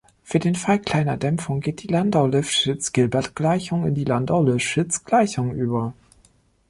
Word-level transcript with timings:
Für 0.23 0.39
den 0.39 0.55
Fall 0.55 0.79
kleiner 0.79 1.15
Dämpfung 1.15 1.59
geht 1.61 1.83
die 1.83 1.87
Landau-Lifschitz-Gilbert-Gleichung 1.87 3.85
in 3.85 3.93
die 3.93 4.03
Landau-Lifschitz-Gleichung 4.03 5.53
über. 5.53 5.93